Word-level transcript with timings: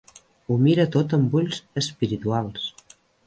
Ho 0.47 0.55
mira 0.61 0.85
tot 0.95 1.13
amb 1.17 1.37
ulls 1.41 1.59
espirituals. 1.83 2.67